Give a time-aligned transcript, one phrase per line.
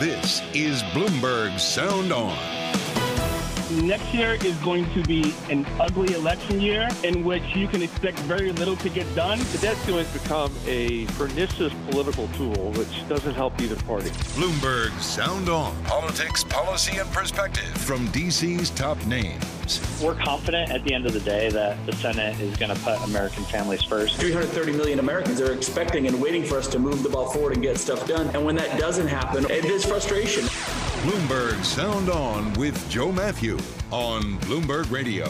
[0.00, 3.03] this is Bloomberg Sound On.
[3.82, 8.18] Next year is going to be an ugly election year in which you can expect
[8.20, 9.38] very little to get done.
[9.50, 14.10] The debt ceiling has become a pernicious political tool which doesn't help either party.
[14.36, 15.74] Bloomberg Sound On.
[15.84, 19.80] Politics, policy, and perspective from DC's top names.
[20.00, 23.02] We're confident at the end of the day that the Senate is going to put
[23.02, 24.16] American families first.
[24.18, 27.62] 330 million Americans are expecting and waiting for us to move the ball forward and
[27.62, 28.28] get stuff done.
[28.34, 30.44] And when that doesn't happen, it is frustration.
[31.04, 33.58] Bloomberg Sound On with Joe Matthew
[33.90, 35.28] on Bloomberg Radio.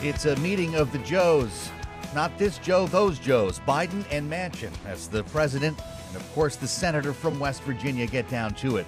[0.00, 1.68] It's a meeting of the Joes.
[2.14, 3.58] Not this Joe, those Joes.
[3.66, 8.30] Biden and Manchin, as the president and, of course, the senator from West Virginia get
[8.30, 8.86] down to it.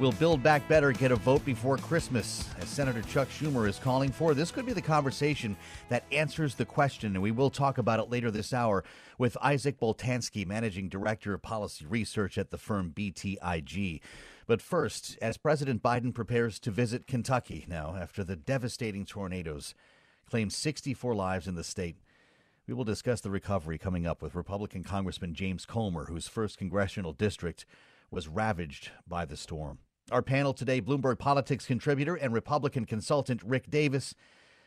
[0.00, 4.10] Will Build Back Better get a vote before Christmas, as Senator Chuck Schumer is calling
[4.10, 4.34] for?
[4.34, 5.56] This could be the conversation
[5.88, 8.82] that answers the question, and we will talk about it later this hour
[9.18, 14.00] with Isaac Boltansky, Managing Director of Policy Research at the firm BTIG.
[14.48, 19.76] But first, as President Biden prepares to visit Kentucky now after the devastating tornadoes
[20.28, 21.98] claimed 64 lives in the state,
[22.66, 27.12] we will discuss the recovery coming up with Republican Congressman James Comer, whose first congressional
[27.12, 27.64] district
[28.10, 29.78] was ravaged by the storm.
[30.12, 34.14] Our panel today Bloomberg Politics contributor and Republican consultant Rick Davis.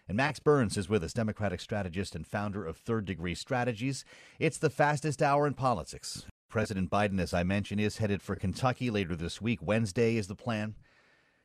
[0.07, 4.03] And Max Burns is with us, Democratic strategist and founder of Third Degree Strategies.
[4.39, 6.25] It's the fastest hour in politics.
[6.49, 9.59] President Biden, as I mentioned, is headed for Kentucky later this week.
[9.61, 10.73] Wednesday is the plan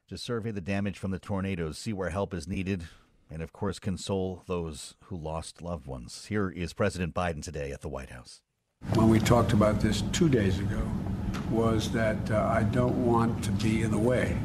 [0.09, 2.85] to survey the damage from the tornadoes, see where help is needed,
[3.31, 6.27] and of course, console those who lost loved ones.
[6.27, 8.41] Here is President Biden today at the White House.
[8.95, 10.81] When we talked about this two days ago,
[11.53, 14.37] was that uh, I don't want to be in the way.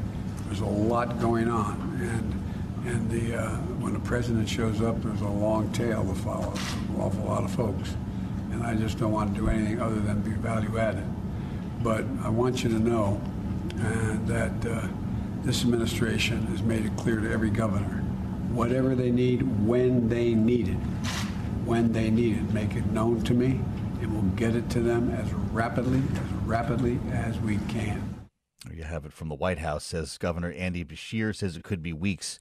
[0.46, 5.22] There's a lot going on, and and the uh, when the president shows up, there's
[5.22, 7.96] a long tail to follow, an awful lot of folks,
[8.52, 11.06] and I just don't want to do anything other than be value added.
[11.82, 13.22] But I want you to know
[13.76, 14.88] uh, that uh,
[15.44, 18.04] this administration has made it clear to every governor,
[18.52, 20.78] whatever they need, when they need it,
[21.66, 23.62] when they need it, make it known to me
[24.02, 28.28] and we'll get it to them as rapidly, as rapidly as we can.
[28.72, 31.94] You have it from the White House, says Governor Andy Beshear, says it could be
[31.94, 32.40] weeks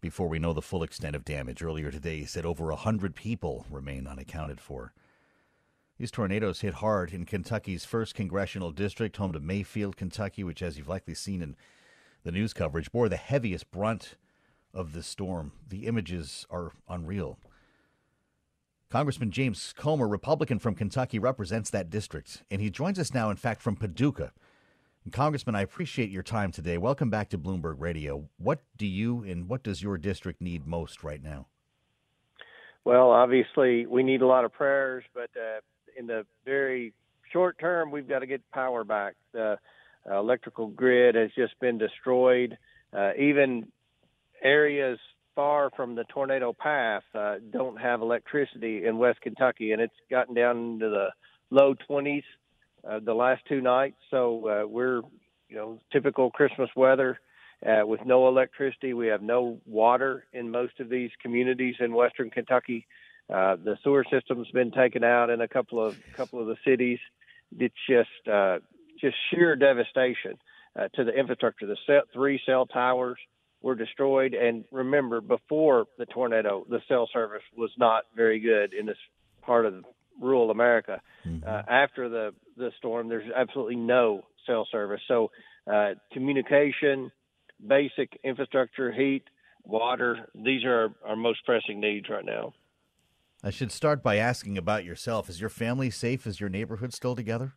[0.00, 1.62] before we know the full extent of damage.
[1.62, 4.92] Earlier today, he said over 100 people remain unaccounted for.
[5.98, 10.76] These tornadoes hit hard in Kentucky's first congressional district, home to Mayfield, Kentucky, which, as
[10.76, 11.56] you've likely seen in
[12.24, 14.16] the news coverage, bore the heaviest brunt
[14.74, 15.52] of the storm.
[15.68, 17.38] The images are unreal.
[18.92, 23.38] Congressman James Comer, Republican from Kentucky, represents that district, and he joins us now, in
[23.38, 24.32] fact, from Paducah.
[25.04, 26.76] And Congressman, I appreciate your time today.
[26.76, 28.28] Welcome back to Bloomberg Radio.
[28.36, 31.46] What do you and what does your district need most right now?
[32.84, 35.60] Well, obviously, we need a lot of prayers, but uh,
[35.98, 36.92] in the very
[37.32, 39.14] short term, we've got to get power back.
[39.32, 39.56] The
[40.06, 42.58] uh, electrical grid has just been destroyed.
[42.92, 43.68] Uh, even
[44.42, 44.98] areas
[45.34, 50.34] far from the tornado path uh, don't have electricity in West Kentucky, and it's gotten
[50.34, 51.08] down into the
[51.50, 52.24] low 20s
[52.88, 53.96] uh, the last two nights.
[54.10, 55.02] So uh, we're,
[55.48, 57.18] you know, typical Christmas weather
[57.64, 58.92] uh, with no electricity.
[58.92, 62.86] We have no water in most of these communities in Western Kentucky.
[63.32, 66.98] Uh, the sewer system's been taken out in a couple of couple of the cities.
[67.56, 68.58] It's just uh,
[69.00, 70.38] just sheer devastation
[70.78, 71.66] uh, to the infrastructure.
[71.66, 73.18] The cell, three cell towers
[73.62, 74.34] were destroyed.
[74.34, 78.96] And remember, before the tornado, the cell service was not very good in this
[79.42, 79.84] part of
[80.20, 81.00] rural America.
[81.26, 81.48] Mm-hmm.
[81.48, 85.00] Uh, after the the storm, there's absolutely no cell service.
[85.08, 85.30] So
[85.72, 87.10] uh, communication,
[87.66, 89.24] basic infrastructure, heat,
[89.64, 92.52] water, these are our most pressing needs right now.
[93.44, 95.28] I should start by asking about yourself.
[95.28, 96.26] Is your family safe?
[96.26, 97.54] Is your neighborhood still together?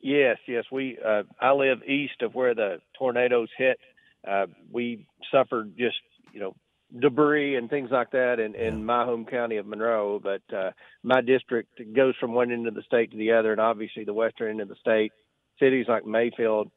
[0.00, 0.64] Yes, yes.
[0.70, 3.78] We uh, I live east of where the tornadoes hit.
[4.26, 5.96] Uh, we suffered just
[6.32, 6.54] you know
[6.98, 10.20] debris and things like that in, in my home county of Monroe.
[10.22, 10.70] But uh,
[11.02, 14.14] my district goes from one end of the state to the other, and obviously the
[14.14, 15.12] western end of the state,
[15.58, 16.70] cities like Mayfield,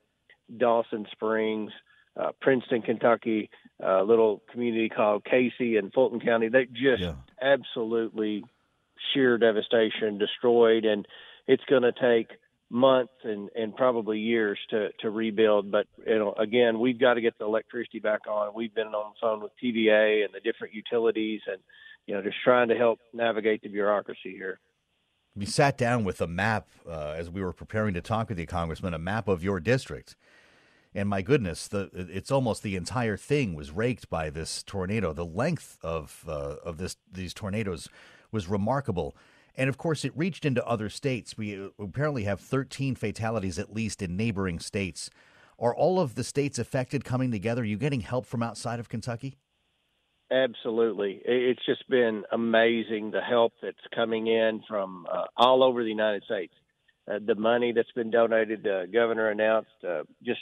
[0.56, 1.72] Dawson Springs,
[2.20, 3.50] uh, Princeton, Kentucky,
[3.84, 6.48] a little community called Cayce and Fulton County.
[6.48, 7.16] They just Yeah.
[7.42, 8.44] absolutely
[9.14, 11.08] sheer devastation, destroyed, and
[11.48, 12.38] it's going to take
[12.74, 15.72] months and, and probably years to, to rebuild.
[15.72, 18.54] But you know, again, we've got to get the electricity back on.
[18.56, 21.58] We've been on the phone with TVA and the different utilities, and
[22.08, 24.60] you know, just trying to help navigate the bureaucracy here.
[25.36, 28.46] We sat down with a map uh, as we were preparing to talk with you,
[28.46, 30.16] Congressman, a map of your district.
[30.96, 35.14] And my goodness, the it's almost the entire thing was raked by this tornado.
[35.14, 37.88] The length of uh, of this these tornadoes
[38.32, 39.16] was remarkable,
[39.56, 41.38] and of course, it reached into other states.
[41.38, 45.10] We uh, apparently have 13 fatalities at least in neighboring states.
[45.60, 47.62] Are all of the states affected coming together?
[47.62, 49.38] Are you getting help from outside of Kentucky?
[50.32, 51.22] Absolutely.
[51.26, 56.24] It's just been amazing the help that's coming in from uh, all over the United
[56.24, 56.54] States.
[57.08, 60.40] Uh, the money that's been donated, the governor announced uh, just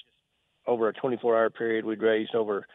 [0.66, 2.66] over a 24 hour period, we'd raised over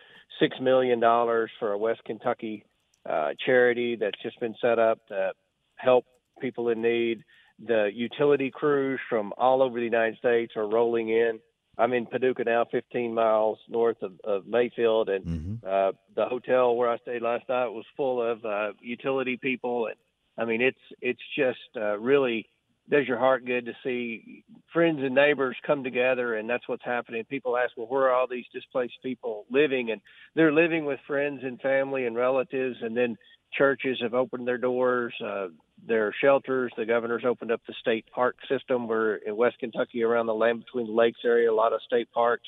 [0.43, 2.65] $6 million for a West Kentucky
[3.09, 5.33] uh, charity that's just been set up to
[5.77, 6.05] help
[6.41, 7.25] people in need.
[7.65, 11.41] The utility crews from all over the United States are rolling in.
[11.79, 15.27] I'm in Paducah now, 15 miles north of, of Mayfield, and
[15.67, 19.97] uh, the hotel where I stayed last night was full of uh, utility people, and
[20.39, 22.49] I mean it's it's just uh, really
[22.89, 27.25] does your heart good to see friends and neighbors come together, and that's what's happening.
[27.25, 29.91] People ask, well, where are all these displaced people living?
[29.91, 30.01] And
[30.35, 33.17] they're living with friends and family and relatives, and then
[33.53, 35.15] churches have opened their doors.
[35.25, 35.49] Uh,
[35.87, 36.73] their shelters.
[36.77, 38.89] The governor's opened up the state park system.
[38.89, 42.11] We're in West Kentucky around the land between the lakes area, a lot of state
[42.13, 42.47] parks.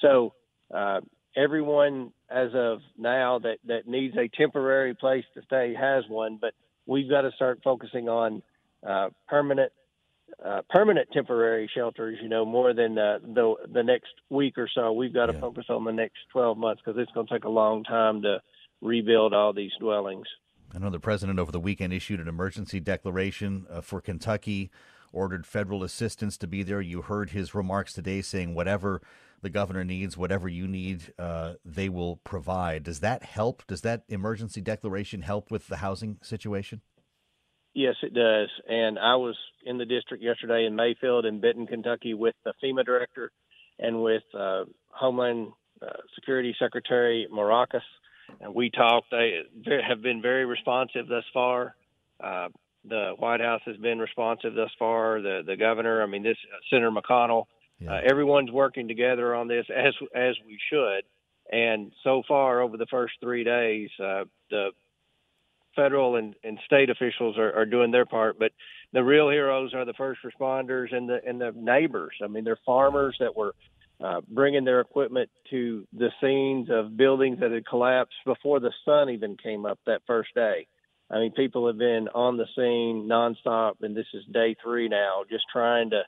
[0.00, 0.34] So
[0.74, 1.00] uh,
[1.36, 6.38] everyone, as of now, that that needs a temporary place to stay has one.
[6.40, 6.54] But
[6.86, 8.42] we've got to start focusing on
[8.86, 9.72] uh, permanent.
[10.44, 14.92] Uh, permanent temporary shelters, you know, more than uh, the the next week or so.
[14.92, 17.48] We've got to focus on the next 12 months because it's going to take a
[17.48, 18.42] long time to
[18.86, 20.26] rebuild all these dwellings.
[20.74, 24.70] I know the president over the weekend issued an emergency declaration uh, for Kentucky,
[25.12, 26.80] ordered federal assistance to be there.
[26.80, 29.00] You heard his remarks today saying whatever
[29.42, 32.82] the governor needs, whatever you need, uh, they will provide.
[32.82, 33.66] Does that help?
[33.66, 36.80] Does that emergency declaration help with the housing situation?
[37.74, 38.48] Yes, it does.
[38.68, 42.84] And I was in the district yesterday in Mayfield and Benton, Kentucky, with the FEMA
[42.84, 43.30] director
[43.78, 45.48] and with uh, Homeland
[45.82, 47.82] uh, Security Secretary Mayorkas.
[48.40, 49.10] And we talked.
[49.10, 49.42] They
[49.86, 51.74] have been very responsive thus far.
[52.22, 52.48] Uh,
[52.88, 55.20] the White House has been responsive thus far.
[55.20, 57.46] The the governor, I mean, this uh, Senator McConnell,
[57.88, 61.02] uh, everyone's working together on this as as we should.
[61.50, 64.70] And so far, over the first three days, uh, the
[65.76, 68.50] federal and, and state officials are, are doing their part, but
[68.92, 72.14] the real heroes are the first responders and the and the neighbors.
[72.22, 73.54] I mean, they're farmers that were
[74.02, 79.10] uh, bringing their equipment to the scenes of buildings that had collapsed before the sun
[79.10, 80.66] even came up that first day.
[81.10, 85.22] I mean, people have been on the scene nonstop, and this is day three now,
[85.30, 86.02] just trying to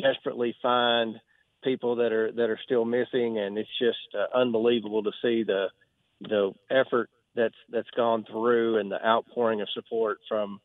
[0.00, 1.16] desperately find
[1.64, 5.66] people that are that are still missing, and it's just uh, unbelievable to see the
[6.20, 10.60] the effort that's that's gone through and the outpouring of support from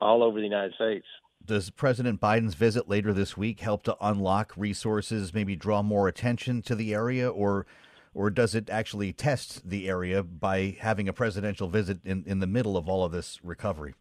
[0.00, 1.06] all over the United States.
[1.46, 6.62] Does President Biden's visit later this week help to unlock resources, maybe draw more attention
[6.62, 7.66] to the area, or
[8.14, 12.46] or does it actually test the area by having a presidential visit in, in the
[12.46, 13.94] middle of all of this recovery?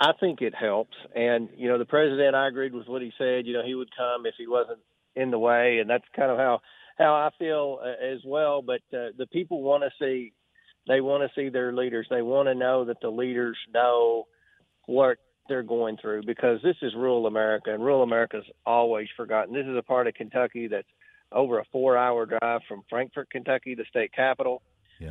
[0.00, 0.96] I think it helps.
[1.14, 3.46] And, you know, the president, I agreed with what he said.
[3.46, 4.80] You know, he would come if he wasn't
[5.14, 5.78] in the way.
[5.78, 6.60] And that's kind of how,
[6.98, 8.60] how I feel uh, as well.
[8.60, 10.32] But uh, the people want to see,
[10.88, 12.08] they want to see their leaders.
[12.10, 14.26] They want to know that the leaders know
[14.86, 15.18] what
[15.48, 19.54] they're going through because this is rural America and rural America's always forgotten.
[19.54, 20.88] This is a part of Kentucky that's
[21.32, 24.62] over a four hour drive from Frankfort, Kentucky, the state capital.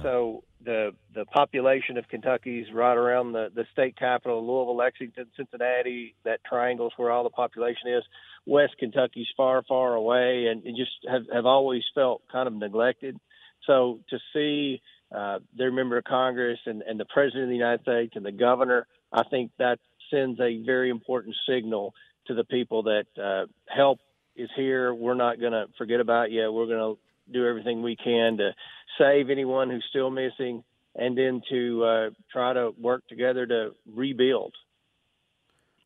[0.03, 6.15] So the the population of Kentucky's right around the, the state capital, Louisville, Lexington, Cincinnati.
[6.25, 8.03] That triangle's where all the population is.
[8.45, 13.19] West Kentucky's far, far away, and just have, have always felt kind of neglected.
[13.65, 14.81] So to see
[15.15, 18.31] uh, their member of Congress and, and the president of the United States and the
[18.31, 19.79] governor, I think that
[20.11, 21.93] sends a very important signal
[22.27, 23.99] to the people that uh, help
[24.35, 24.93] is here.
[24.93, 26.51] We're not going to forget about you.
[26.51, 26.99] We're going to
[27.31, 28.51] do everything we can to
[28.97, 30.63] save anyone who's still missing
[30.95, 34.53] and then to uh, try to work together to rebuild.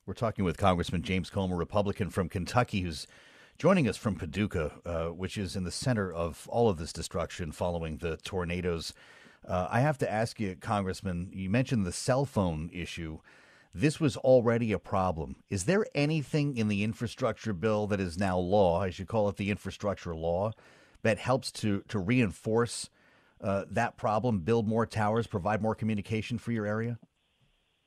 [0.06, 3.08] We're talking with Congressman James Comer, Republican from Kentucky, who's
[3.58, 7.52] joining us from Paducah, uh, which is in the center of all of this destruction
[7.52, 8.94] following the tornadoes.
[9.48, 13.20] Uh, I have to ask you, Congressman, you mentioned the cell phone issue.
[13.74, 15.38] This was already a problem.
[15.50, 19.38] Is there anything in the infrastructure bill that is now law, as you call it,
[19.38, 20.52] the infrastructure law,
[21.02, 22.90] that helps to, to reinforce
[23.42, 26.98] uh, that problem, build more towers, provide more communication for your area?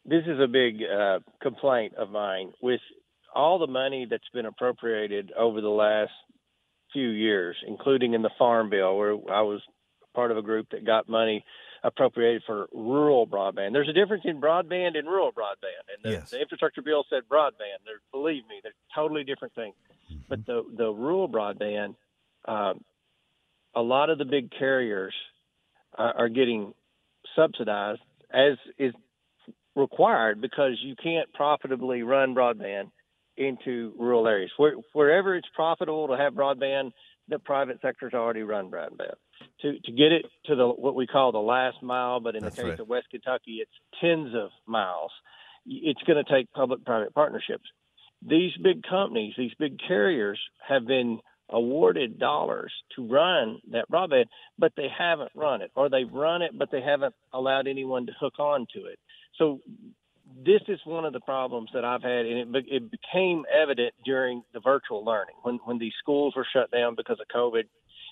[0.09, 2.81] this is a big uh, complaint of mine with
[3.35, 6.13] all the money that's been appropriated over the last
[6.93, 9.61] few years, including in the Farm Bill, where I was
[10.15, 11.45] part of a group that got money
[11.87, 13.73] appropriated for rural broadband.
[13.73, 16.31] There's a difference in broadband and rural broadband, and the, yes.
[16.31, 17.79] the infrastructure bill said broadband.
[17.85, 19.75] They're, believe me, they're totally different things.
[20.13, 20.23] Mm-hmm.
[20.29, 21.95] But the the rural broadband,
[22.47, 22.83] um,
[23.75, 25.15] a lot of the big carriers
[25.97, 26.75] uh, are getting
[27.37, 28.01] subsidized,
[28.33, 28.93] as is
[29.77, 32.91] required because you can't profitably run broadband
[33.37, 34.51] into rural areas.
[34.57, 36.93] Where, wherever it's profitable to have broadband,
[37.29, 39.15] the private sector's already run broadband.
[39.63, 42.57] To to get it to the what we call the last mile, but in That's
[42.57, 42.81] the case right.
[42.81, 43.71] of West Kentucky, it's
[44.01, 45.11] tens of miles.
[45.65, 47.65] It's going to take public-private partnerships.
[48.23, 54.27] These big companies, these big carriers, have been awarded dollars to run that broadband,
[54.59, 58.13] but they haven't run it, or they've run it, but they haven't allowed anyone to
[58.21, 58.99] hook on to it.
[59.39, 59.61] So
[60.45, 64.43] this is one of the problems that I've had, and it, it became evident during
[64.53, 67.65] the virtual learning when when these schools were shut down because of COVID.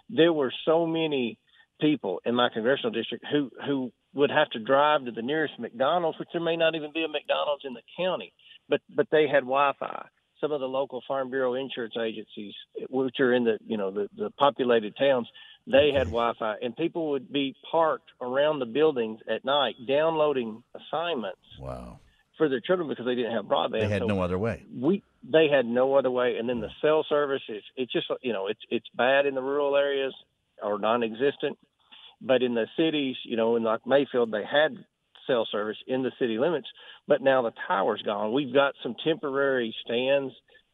[0.09, 1.39] There were so many
[1.81, 6.19] people in my congressional district who who would have to drive to the nearest McDonald's,
[6.19, 8.33] which there may not even be a McDonald's in the county,
[8.69, 10.07] but but they had Wi-Fi.
[10.41, 12.53] Some of the local Farm Bureau insurance agencies,
[12.91, 15.29] which are in the you know the, the populated towns,
[15.67, 21.41] they had Wi-Fi, and people would be parked around the buildings at night downloading assignments.
[21.59, 21.99] Wow.
[22.37, 23.81] For their children because they didn't have broadband.
[23.81, 24.64] They had so no other way.
[24.75, 28.33] We they had no other way, and then the cell service is it's just you
[28.33, 30.14] know it's it's bad in the rural areas
[30.62, 31.59] or non-existent,
[32.21, 34.76] but in the cities, you know, in like Mayfield, they had
[35.26, 36.69] cell service in the city limits,
[37.09, 38.33] but now the tower's gone.
[38.33, 40.33] We've got some temporary stands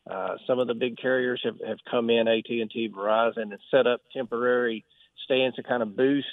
[0.08, 4.00] uh, some of the big carriers have, have come in, AT&T, Verizon, and set up
[4.12, 4.84] temporary
[5.24, 6.26] stands to kind of boost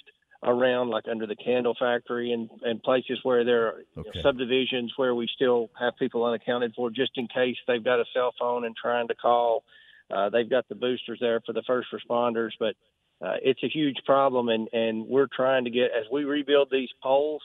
[0.44, 4.10] around, like under the candle factory and, and places where there are okay.
[4.14, 8.06] know, subdivisions where we still have people unaccounted for, just in case they've got a
[8.14, 9.64] cell phone and trying to call.
[10.10, 12.76] Uh, they've got the boosters there for the first responders, but
[13.20, 16.90] uh, it's a huge problem, and, and we're trying to get as we rebuild these
[17.02, 17.42] poles.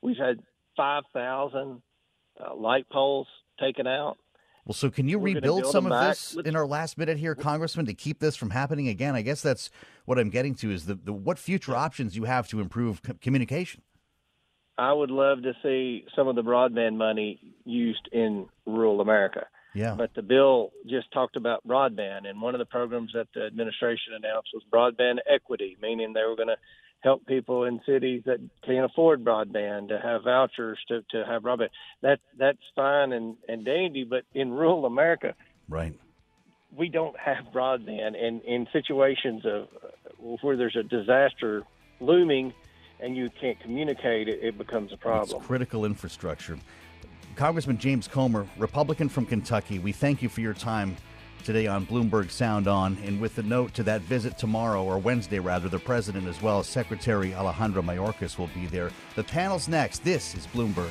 [0.00, 0.38] We've had
[0.76, 1.82] 5,000
[2.38, 3.26] uh, light poles
[3.58, 4.18] taken out
[4.66, 6.10] well, so can you We're rebuild some of back.
[6.10, 9.14] this Let's, in our last minute here, Congressman, to keep this from happening again?
[9.14, 9.70] I guess that's
[10.06, 13.14] what I'm getting to is the, the what future options you have to improve co-
[13.20, 13.82] communication.
[14.76, 19.46] I would love to see some of the broadband money used in rural America.
[19.72, 19.94] Yeah.
[19.94, 24.14] But the bill just talked about broadband, and one of the programs that the administration
[24.16, 26.56] announced was broadband equity, meaning they were going to
[27.06, 31.68] help people in cities that can't afford broadband to have vouchers to, to have broadband.
[32.02, 35.36] That that's fine and, and dandy, but in rural America,
[35.68, 35.96] right,
[36.76, 39.68] we don't have broadband, and in situations of
[40.42, 41.62] where there's a disaster
[42.00, 42.52] looming,
[42.98, 45.38] and you can't communicate, it, it becomes a problem.
[45.38, 46.58] It's critical infrastructure.
[47.36, 50.96] Congressman James Comer, Republican from Kentucky, we thank you for your time
[51.46, 52.98] today on Bloomberg Sound On.
[53.04, 56.58] And with the note to that visit tomorrow, or Wednesday rather, the president as well
[56.58, 58.90] as Secretary Alejandro Mayorkas will be there.
[59.14, 60.04] The panel's next.
[60.04, 60.90] This is Bloomberg.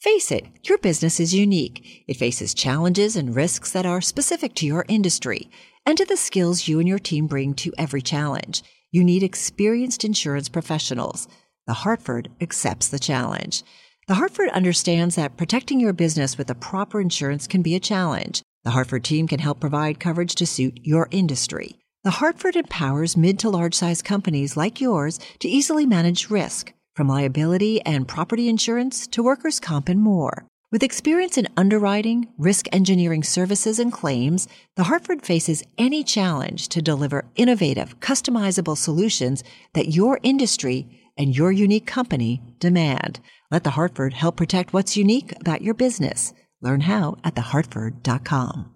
[0.00, 2.04] Face it, your business is unique.
[2.06, 5.50] It faces challenges and risks that are specific to your industry
[5.86, 8.62] and to the skills you and your team bring to every challenge.
[8.90, 11.28] You need experienced insurance professionals.
[11.66, 13.62] The Hartford accepts the challenge.
[14.08, 18.42] The Hartford understands that protecting your business with the proper insurance can be a challenge.
[18.66, 21.76] The Hartford team can help provide coverage to suit your industry.
[22.02, 27.06] The Hartford empowers mid to large size companies like yours to easily manage risk, from
[27.06, 30.48] liability and property insurance to workers' comp and more.
[30.72, 36.82] With experience in underwriting, risk engineering services, and claims, the Hartford faces any challenge to
[36.82, 39.44] deliver innovative, customizable solutions
[39.74, 43.20] that your industry and your unique company demand.
[43.48, 46.34] Let the Hartford help protect what's unique about your business.
[46.60, 48.75] Learn how at thehartford.com.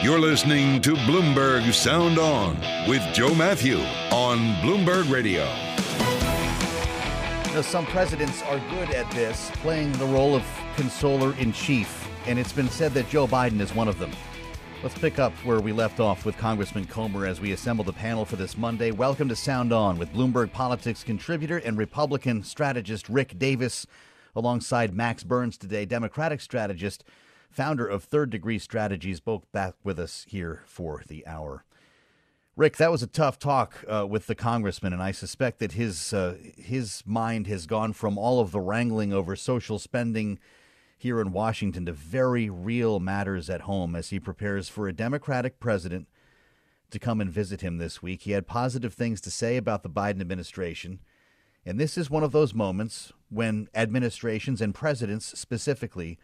[0.00, 2.56] You're listening to Bloomberg Sound On
[2.88, 3.78] with Joe Matthew
[4.12, 5.44] on Bloomberg Radio.
[7.52, 10.44] Know, some presidents are good at this, playing the role of
[10.76, 14.12] consoler in chief, and it's been said that Joe Biden is one of them.
[14.84, 18.24] Let's pick up where we left off with Congressman Comer as we assemble the panel
[18.24, 18.92] for this Monday.
[18.92, 23.84] Welcome to Sound On with Bloomberg Politics contributor and Republican strategist Rick Davis,
[24.36, 27.02] alongside Max Burns today, Democratic strategist
[27.58, 31.64] founder of Third Degree Strategies, both back with us here for the hour.
[32.54, 36.12] Rick, that was a tough talk uh, with the congressman, and I suspect that his
[36.12, 40.38] uh, his mind has gone from all of the wrangling over social spending
[40.96, 45.58] here in Washington to very real matters at home as he prepares for a Democratic
[45.58, 46.06] president
[46.90, 48.22] to come and visit him this week.
[48.22, 51.00] He had positive things to say about the Biden administration,
[51.66, 56.20] and this is one of those moments when administrations and presidents specifically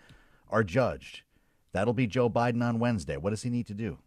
[0.49, 1.23] are judged.
[1.73, 3.17] That'll be Joe Biden on Wednesday.
[3.17, 3.99] What does he need to do?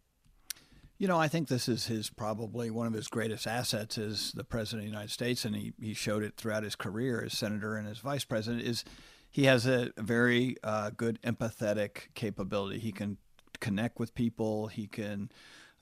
[0.97, 4.43] You know, I think this is his probably one of his greatest assets as the
[4.43, 7.75] president of the United States, and he, he showed it throughout his career as senator
[7.75, 8.63] and as vice president.
[8.63, 8.83] Is
[9.29, 12.79] he has a very uh, good empathetic capability.
[12.79, 13.17] He can
[13.59, 14.67] connect with people.
[14.67, 15.29] He can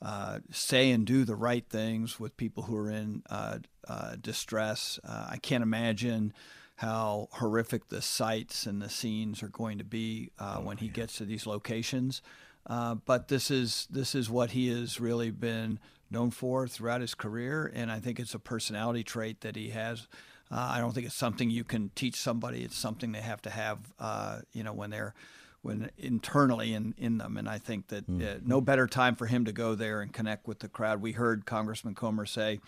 [0.01, 4.99] uh, say and do the right things with people who are in uh, uh distress.
[5.07, 6.33] Uh, I can't imagine
[6.75, 10.87] how horrific the sights and the scenes are going to be uh, oh, when he
[10.89, 12.21] gets to these locations.
[12.67, 15.79] Uh, but this is this is what he has really been
[16.09, 20.07] known for throughout his career, and I think it's a personality trait that he has.
[20.51, 22.63] Uh, I don't think it's something you can teach somebody.
[22.63, 25.13] It's something they have to have, uh, you know, when they're
[25.61, 27.37] when internally in, in them.
[27.37, 28.45] And I think that mm.
[28.45, 31.01] no better time for him to go there and connect with the crowd.
[31.01, 32.59] We heard Congressman Comer say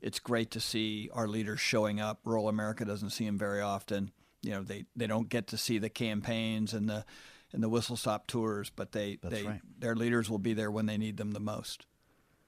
[0.00, 2.20] it's great to see our leaders showing up.
[2.24, 4.10] Rural America doesn't see them very often.
[4.42, 7.04] You know, they, they don't get to see the campaigns and the
[7.54, 9.60] and the whistle stop tours, but they, That's they right.
[9.78, 11.86] their leaders will be there when they need them the most.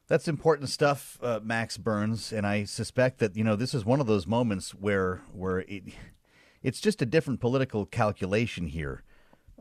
[0.08, 4.00] That's important stuff, uh, Max Burns, and I suspect that you know this is one
[4.00, 5.84] of those moments where where it,
[6.62, 9.02] it's just a different political calculation here.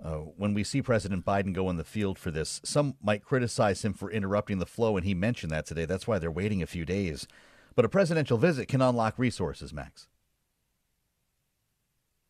[0.04, 3.86] Uh, when we see President Biden go in the field for this, some might criticize
[3.86, 5.86] him for interrupting the flow, and he mentioned that today.
[5.86, 7.28] That's why they're waiting a few days.
[7.76, 10.08] But a presidential visit can unlock resources, Max.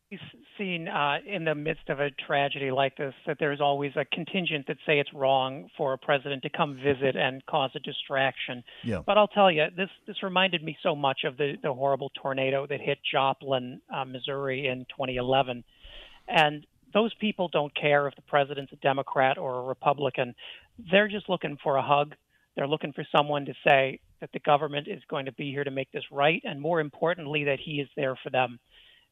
[0.10, 0.20] We've
[0.58, 4.68] seen uh, in the midst of a tragedy like this that there's always a contingent
[4.68, 8.64] that say it's wrong for a president to come visit and cause a distraction.
[8.84, 9.02] Yeah.
[9.06, 12.66] But I'll tell you, this this reminded me so much of the, the horrible tornado
[12.68, 15.64] that hit Joplin, uh, Missouri in 2011.
[16.28, 20.36] And those people don't care if the president's a Democrat or a Republican.
[20.92, 22.16] They're just looking for a hug.
[22.56, 25.72] They're looking for someone to say, that the government is going to be here to
[25.72, 28.60] make this right, and more importantly, that he is there for them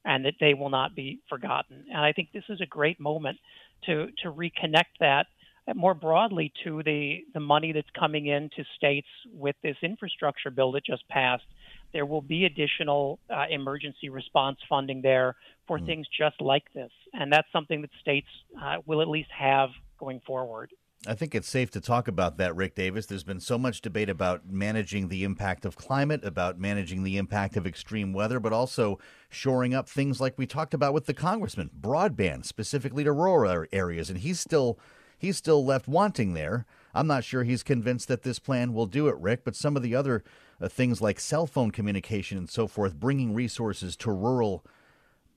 [0.06, 1.86] and that they will not be forgotten.
[1.90, 3.38] And I think this is a great moment
[3.86, 5.28] to, to reconnect that
[5.76, 10.86] more broadly to the, the money that's coming into states with this infrastructure bill that
[10.86, 11.46] just passed.
[11.94, 15.36] There will be additional uh, emergency response funding there
[15.68, 15.86] for mm.
[15.86, 16.92] things just like this.
[17.14, 18.28] And that's something that states
[18.62, 20.72] uh, will at least have going forward.
[21.06, 23.08] I think it's safe to talk about that, Rick Davis.
[23.08, 27.58] There's been so much debate about managing the impact of climate, about managing the impact
[27.58, 31.70] of extreme weather, but also shoring up things like we talked about with the congressman,
[31.78, 34.80] broadband specifically to rural areas, and he's still
[35.18, 36.66] he's still left wanting there.
[36.94, 39.84] I'm not sure he's convinced that this plan will do it, Rick, but some of
[39.84, 40.24] the other
[40.62, 44.64] uh, things like cell phone communication and so forth, bringing resources to rural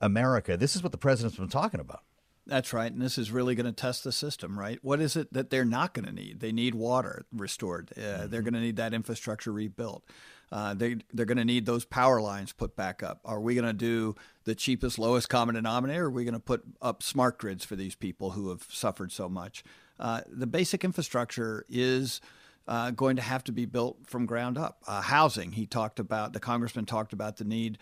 [0.01, 0.57] America.
[0.57, 2.03] This is what the president's been talking about.
[2.47, 2.93] That's right.
[2.93, 4.79] And this is really going to test the system, right?
[4.83, 6.39] What is it that they're not going to need?
[6.41, 7.91] They need water restored.
[7.97, 8.31] Uh, mm-hmm.
[8.31, 10.05] They're going to need that infrastructure rebuilt.
[10.53, 13.19] Uh, they, they're going to need those power lines put back up.
[13.25, 16.05] Are we going to do the cheapest, lowest common denominator?
[16.05, 19.11] Or are we going to put up smart grids for these people who have suffered
[19.11, 19.65] so much?
[19.99, 22.21] Uh, the basic infrastructure is
[22.69, 24.83] uh, going to have to be built from ground up.
[24.87, 27.79] Uh, housing, he talked about, the congressman talked about the need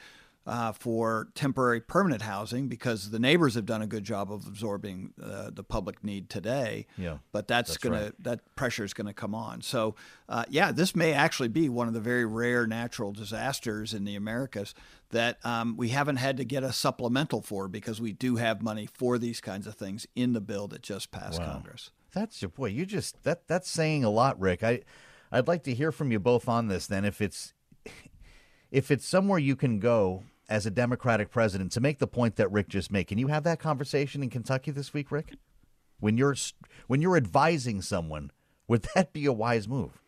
[0.46, 5.12] uh, for temporary permanent housing because the neighbors have done a good job of absorbing
[5.22, 6.86] uh, the public need today.
[6.98, 8.24] Yeah, but that's, that's gonna right.
[8.24, 9.62] that pressure is gonna come on.
[9.62, 9.94] So
[10.28, 14.16] uh, yeah, this may actually be one of the very rare natural disasters in the
[14.16, 14.74] Americas
[15.10, 18.86] that um, we haven't had to get a supplemental for because we do have money
[18.86, 21.52] for these kinds of things in the bill that just passed wow.
[21.52, 21.90] Congress.
[22.12, 22.66] That's your boy.
[22.66, 24.62] You just that that's saying a lot, Rick.
[24.62, 24.82] I
[25.32, 26.86] I'd like to hear from you both on this.
[26.86, 27.54] Then, if it's
[28.70, 32.50] if it's somewhere you can go as a Democratic president to make the point that
[32.52, 33.04] Rick just made.
[33.04, 35.34] Can you have that conversation in Kentucky this week, Rick?
[36.00, 36.36] When you're
[36.86, 38.30] when you're advising someone,
[38.68, 40.00] would that be a wise move?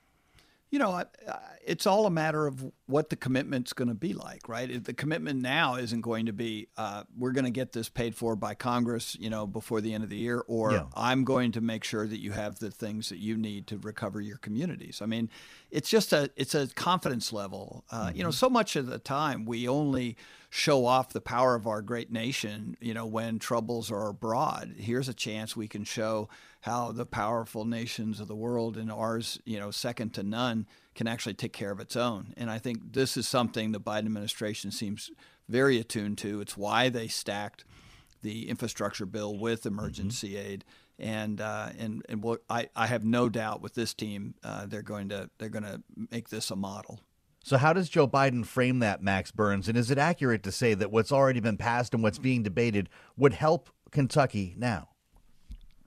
[0.76, 1.02] You know,
[1.64, 4.70] it's all a matter of what the commitment's going to be like, right?
[4.70, 8.14] If the commitment now isn't going to be uh, we're going to get this paid
[8.14, 10.82] for by Congress, you know, before the end of the year, or yeah.
[10.94, 14.20] I'm going to make sure that you have the things that you need to recover
[14.20, 15.00] your communities.
[15.00, 15.30] I mean,
[15.70, 17.86] it's just a it's a confidence level.
[17.90, 18.16] Uh, mm-hmm.
[18.18, 18.34] You know, mm-hmm.
[18.34, 20.18] so much of the time we only
[20.56, 24.74] show off the power of our great nation, you know, when troubles are abroad.
[24.78, 26.30] Here's a chance we can show
[26.62, 31.06] how the powerful nations of the world and ours, you know, second to none, can
[31.06, 32.32] actually take care of its own.
[32.38, 35.10] And I think this is something the Biden administration seems
[35.46, 36.40] very attuned to.
[36.40, 37.66] It's why they stacked
[38.22, 40.48] the infrastructure bill with emergency mm-hmm.
[40.48, 40.64] aid.
[40.98, 44.80] And uh, and and what I, I have no doubt with this team, uh, they're
[44.80, 47.00] going to they're going to make this a model.
[47.46, 49.68] So, how does Joe Biden frame that, Max Burns?
[49.68, 52.88] And is it accurate to say that what's already been passed and what's being debated
[53.16, 54.88] would help Kentucky now?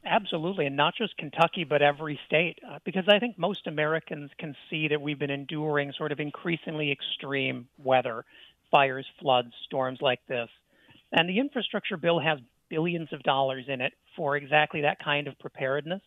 [0.06, 2.60] Absolutely, and not just Kentucky, but every state.
[2.66, 6.94] Uh, because I think most Americans can see that we've been enduring sort of increasingly
[6.94, 8.24] extreme weather,
[8.72, 10.48] fires, floods, storms like this.
[11.12, 15.38] And the infrastructure bill has billions of dollars in it for exactly that kind of
[15.40, 16.02] preparedness.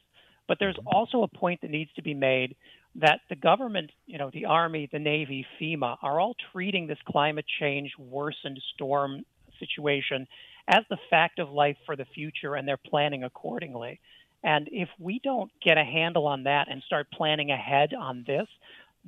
[0.49, 0.89] But there's mm-hmm.
[0.89, 2.57] also a point that needs to be made
[2.97, 7.47] that the government, you know, the Army, the Navy, FEMA are all treating this climate
[7.59, 9.25] change worsened storm
[9.59, 10.27] situation
[10.69, 14.01] as the fact of life for the future and they're planning accordingly.
[14.45, 18.49] And if we don't get a handle on that and start planning ahead on this,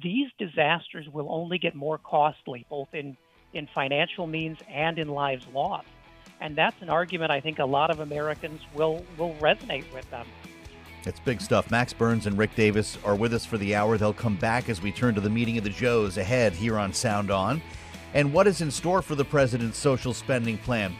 [0.02, 3.16] these disasters will only get more costly, both in,
[3.52, 5.86] in financial means and in lives lost.
[6.40, 10.26] And that's an argument I think a lot of Americans will, will resonate with them.
[11.06, 11.70] It's big stuff.
[11.70, 13.98] Max Burns and Rick Davis are with us for the hour.
[13.98, 16.94] They'll come back as we turn to the meeting of the Joes ahead here on
[16.94, 17.60] Sound On.
[18.14, 20.94] And what is in store for the president's social spending plan?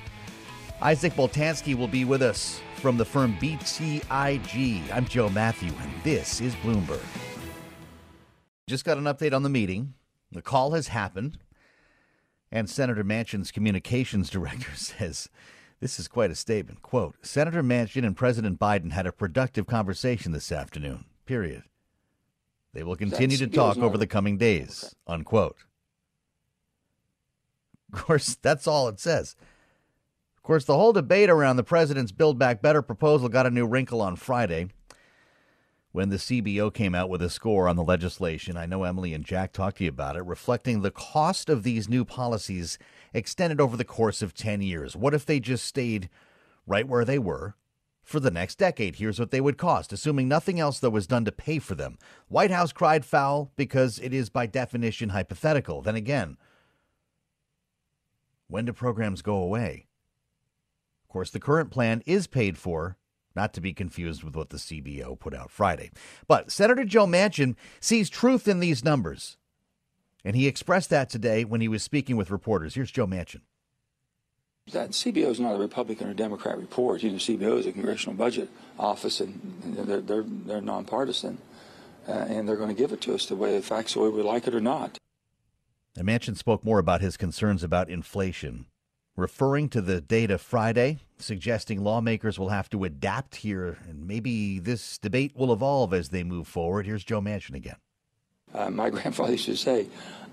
[0.83, 4.93] Isaac Boltansky will be with us from the firm BTIG.
[4.93, 7.01] I'm Joe Matthew, and this is Bloomberg.
[8.69, 9.95] Just got an update on the meeting.
[10.33, 11.39] The call has happened,
[12.53, 15.31] and Senator Manchin's communications director says
[15.85, 16.81] this is quite a statement.
[16.81, 21.05] Quote Senator Manchin and President Biden had a productive conversation this afternoon.
[21.27, 21.65] Period.
[22.73, 24.95] They will continue to talk over the coming days.
[25.07, 25.59] Unquote.
[27.93, 29.37] Of course, that's all it says.
[30.39, 33.67] Of course, the whole debate around the president's Build Back Better proposal got a new
[33.67, 34.69] wrinkle on Friday
[35.95, 38.57] when the CBO came out with a score on the legislation.
[38.57, 41.89] I know Emily and Jack talked to you about it, reflecting the cost of these
[41.89, 42.79] new policies
[43.13, 44.97] extended over the course of 10 years.
[44.97, 46.11] What if they just stayed
[46.67, 47.55] right where they were
[48.03, 48.97] for the next decade?
[48.97, 51.97] Here's what they would cost, assuming nothing else that was done to pay for them.
[52.27, 55.81] White House cried foul because it is by definition hypothetical.
[55.81, 56.37] Then again,
[58.49, 59.87] when do programs go away?
[61.05, 62.97] Of course, the current plan is paid for
[63.35, 65.91] not to be confused with what the CBO put out Friday.
[66.27, 69.37] But Senator Joe Manchin sees truth in these numbers.
[70.25, 72.75] And he expressed that today when he was speaking with reporters.
[72.75, 73.43] Here's Joe Manchin.
[74.73, 77.03] That CBO is not a Republican or Democrat report.
[77.03, 81.37] You know, CBO is a Congressional Budget Office, and they're they're, they're nonpartisan,
[82.09, 84.09] uh, and they're going to give it to us the way the facts, the way
[84.09, 84.99] we like it or not.
[85.99, 88.65] And Manchin spoke more about his concerns about inflation
[89.17, 94.99] referring to the data Friday, suggesting lawmakers will have to adapt here, and maybe this
[94.99, 96.87] debate will evolve as they move forward.
[96.87, 97.77] Here's Joe Manchin again.
[98.53, 99.87] Uh, my grandfather used to say,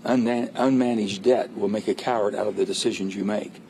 [0.04, 3.62] unmanaged debt will make a coward out of the decisions you make.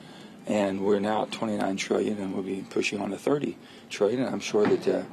[0.47, 3.57] And we're now at 29 trillion, and we'll be pushing on to 30
[3.89, 4.21] trillion.
[4.21, 5.03] And I'm sure that uh,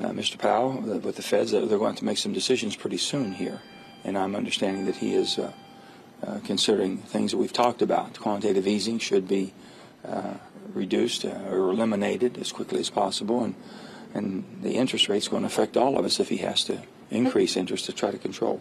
[0.00, 0.38] uh, Mr.
[0.38, 3.60] Powell, uh, with the Feds, they're going to make some decisions pretty soon here.
[4.04, 5.52] And I'm understanding that he is uh,
[6.26, 8.18] uh, considering things that we've talked about.
[8.18, 9.52] Quantitative easing should be
[10.06, 10.34] uh,
[10.74, 13.54] reduced uh, or eliminated as quickly as possible, and
[14.14, 16.82] and the interest rate is going to affect all of us if he has to
[17.10, 18.60] increase interest to try to control.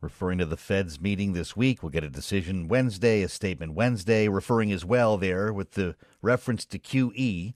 [0.00, 4.28] Referring to the Fed's meeting this week, we'll get a decision Wednesday, a statement Wednesday,
[4.28, 7.54] referring as well there with the reference to QE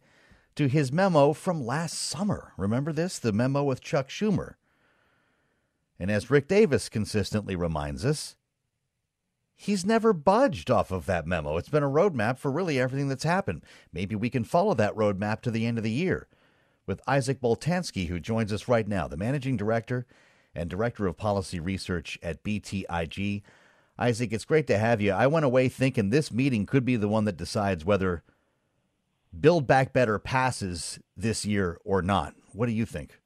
[0.55, 2.53] to his memo from last summer.
[2.59, 3.19] Remember this?
[3.19, 4.55] The memo with Chuck Schumer.
[5.99, 8.37] And as Rick Davis consistently reminds us,
[9.57, 11.57] he's never budged off of that memo.
[11.57, 13.63] It's been a roadmap for really everything that's happened.
[13.93, 16.29] Maybe we can follow that roadmap to the end of the year
[16.87, 20.07] with Isaac Boltansky, who joins us right now, the managing director
[20.55, 23.43] and director of policy research at BTIG.
[23.99, 25.13] Isaac, it's great to have you.
[25.13, 28.23] I went away thinking this meeting could be the one that decides whether
[29.39, 32.35] Build Back Better passes this year or not.
[32.53, 33.19] What do you think?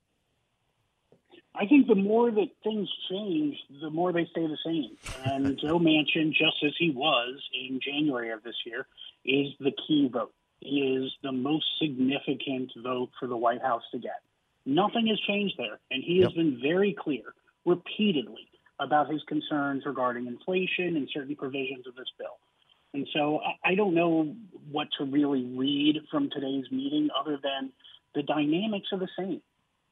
[1.54, 4.96] I think the more that things change, the more they stay the same.
[5.24, 8.87] And Joe Manchin, just as he was in January of this year,
[9.24, 13.98] is the key vote, He is the most significant vote for the White House to
[13.98, 14.22] get.
[14.64, 15.80] Nothing has changed there.
[15.90, 17.34] And he has been very clear
[17.64, 18.48] repeatedly
[18.80, 22.38] about his concerns regarding inflation and certain provisions of this bill.
[22.94, 24.34] And so I don't know
[24.70, 27.72] what to really read from today's meeting other than
[28.14, 29.42] the dynamics are the same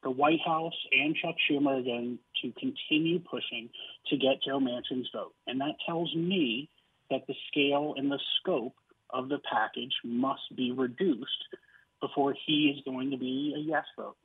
[0.03, 3.69] the White House and Chuck Schumer again to continue pushing
[4.07, 5.33] to get Joe Manchin's vote.
[5.47, 6.69] And that tells me
[7.09, 8.75] that the scale and the scope
[9.09, 11.55] of the package must be reduced
[12.01, 14.15] before he is going to be a yes vote.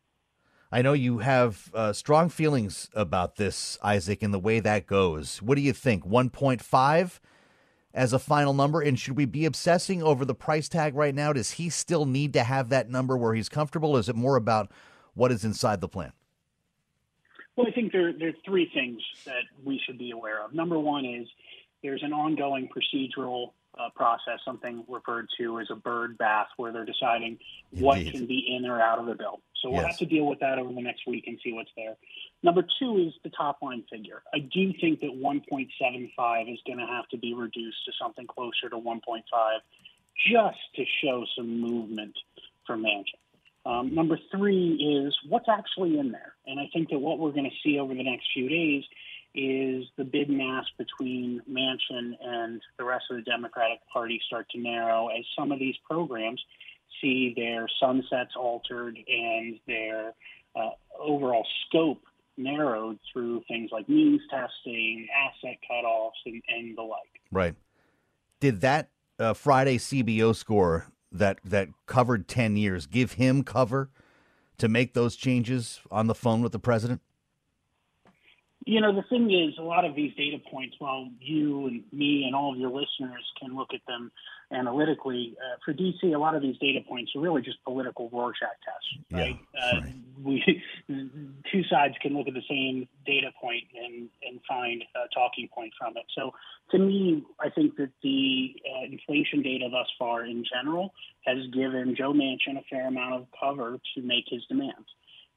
[0.70, 5.42] I know you have uh, strong feelings about this, Isaac, and the way that goes.
[5.42, 6.06] What do you think?
[6.06, 7.20] 1.5
[7.92, 8.80] as a final number?
[8.80, 11.34] And should we be obsessing over the price tag right now?
[11.34, 13.98] Does he still need to have that number where he's comfortable?
[13.98, 14.70] Is it more about
[15.14, 16.12] what is inside the plan?
[17.56, 20.54] Well, I think there, there are three things that we should be aware of.
[20.54, 21.28] Number one is
[21.82, 26.84] there's an ongoing procedural uh, process, something referred to as a Byrd bath, where they're
[26.84, 27.38] deciding
[27.72, 27.84] Indeed.
[27.84, 29.40] what can be in or out of the bill.
[29.62, 29.92] So we'll yes.
[29.92, 31.96] have to deal with that over the next week and see what's there.
[32.42, 34.22] Number two is the top line figure.
[34.34, 38.68] I do think that 1.75 is going to have to be reduced to something closer
[38.70, 39.22] to 1.5
[40.32, 42.16] just to show some movement
[42.66, 43.21] for Manchin.
[43.64, 46.34] Um, number three is what's actually in there.
[46.46, 48.84] And I think that what we're going to see over the next few days
[49.34, 54.58] is the bid mass between Manchin and the rest of the Democratic Party start to
[54.58, 56.42] narrow as some of these programs
[57.00, 60.12] see their sunsets altered and their
[60.54, 62.02] uh, overall scope
[62.36, 67.00] narrowed through things like means testing, asset cutoffs, and, and the like.
[67.30, 67.54] Right.
[68.40, 73.90] Did that uh, Friday CBO score that that covered 10 years give him cover
[74.58, 77.00] to make those changes on the phone with the president?
[78.64, 82.24] You know, the thing is, a lot of these data points, while you and me
[82.24, 84.12] and all of your listeners can look at them
[84.52, 88.48] analytically, uh, for DC, a lot of these data points are really just political Rorschach
[88.64, 89.38] tests, right?
[89.54, 89.94] Yeah, uh, right.
[90.22, 90.62] We
[91.50, 95.72] two sides can look at the same data point and and find a talking point
[95.78, 96.04] from it.
[96.16, 96.32] So,
[96.70, 100.94] to me, I think that the uh, inflation data thus far, in general,
[101.26, 104.86] has given Joe Manchin a fair amount of cover to make his demands.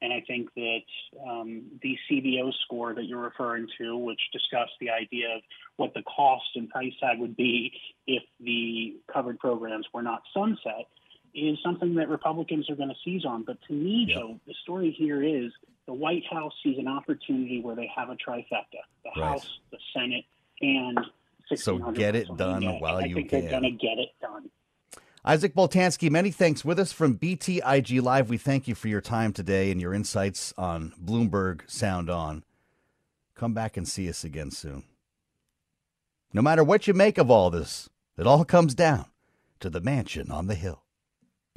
[0.02, 0.80] And I think that
[1.26, 5.42] um, the CBO score that you're referring to, which discussed the idea of
[5.76, 7.72] what the cost and price tag would be
[8.06, 10.86] if the covered programs were not sunset,
[11.34, 13.42] is something that Republicans are going to seize on.
[13.44, 14.16] But to me, yeah.
[14.16, 15.50] Joe, the story here is
[15.86, 19.30] the White House sees an opportunity where they have a trifecta the right.
[19.30, 20.24] House, the Senate,
[20.60, 20.98] and
[21.54, 23.40] so get it done while I you think can.
[23.42, 24.50] They're going to get it done.
[25.28, 28.30] Isaac Boltansky, many thanks with us from BTIG Live.
[28.30, 32.44] We thank you for your time today and your insights on Bloomberg Sound On.
[33.34, 34.84] Come back and see us again soon.
[36.32, 39.06] No matter what you make of all this, it all comes down
[39.58, 40.84] to the mansion on the hill.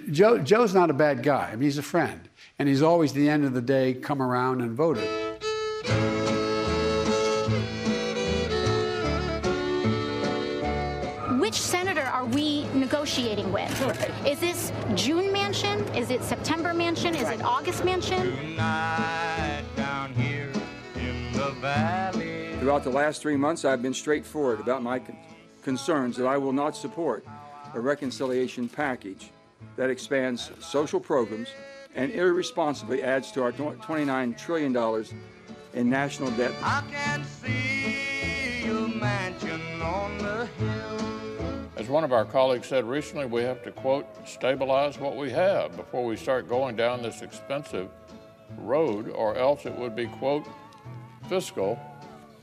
[0.10, 1.50] Joe, Joe's not a bad guy.
[1.52, 2.28] I mean, he's a friend.
[2.58, 5.08] And he's always, the end of the day, come around and voted.
[13.20, 14.26] Negotiating with?
[14.26, 15.94] Is this June Manchin?
[15.94, 17.14] Is it September Manchin?
[17.16, 18.32] Is it August Manchin?
[22.62, 25.18] Throughout the last three months, I've been straightforward about my con-
[25.64, 27.26] concerns that I will not support
[27.74, 29.32] a reconciliation package
[29.76, 31.50] that expands social programs
[31.96, 35.06] and irresponsibly adds to our $29 trillion
[35.74, 36.54] in national debt.
[41.90, 45.76] As one of our colleagues said recently, we have to, quote, stabilize what we have
[45.76, 47.90] before we start going down this expensive
[48.60, 50.46] road, or else it would be, quote,
[51.28, 51.80] fiscal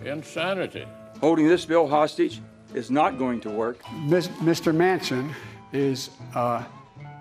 [0.05, 0.85] insanity.
[1.21, 2.41] Holding this bill hostage
[2.75, 3.81] is not going to work.
[4.09, 4.75] Mr.
[4.75, 5.33] Manchin
[5.73, 6.65] is, uh,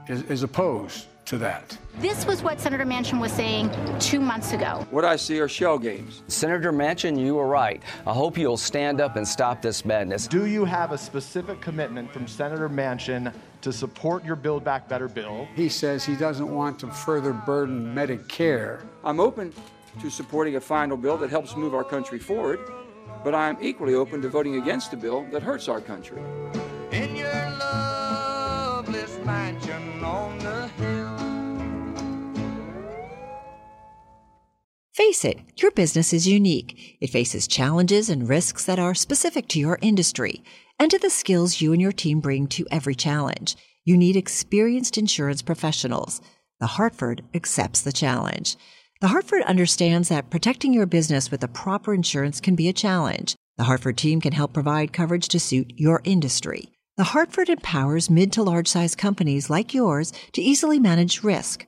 [0.08, 1.78] is, is opposed to that.
[2.00, 4.86] This was what Senator Manchin was saying two months ago.
[4.92, 6.24] What I see are shell games.
[6.28, 7.82] Senator Manchin, you were right.
[8.06, 10.28] I hope you'll stand up and stop this madness.
[10.28, 15.08] Do you have a specific commitment from Senator Manchin to support your Build Back Better
[15.08, 15.48] bill?
[15.56, 18.86] He says he doesn't want to further burden Medicare.
[19.04, 19.54] I'm open
[20.02, 22.60] to supporting a final bill that helps move our country forward,
[23.24, 26.22] but I'm equally open to voting against a bill that hurts our country.
[34.96, 36.98] Face it, your business is unique.
[37.02, 40.42] It faces challenges and risks that are specific to your industry
[40.80, 43.58] and to the skills you and your team bring to every challenge.
[43.84, 46.22] You need experienced insurance professionals.
[46.62, 48.56] The Hartford accepts the challenge.
[49.02, 53.36] The Hartford understands that protecting your business with the proper insurance can be a challenge.
[53.58, 56.70] The Hartford team can help provide coverage to suit your industry.
[56.96, 61.68] The Hartford empowers mid to large size companies like yours to easily manage risk,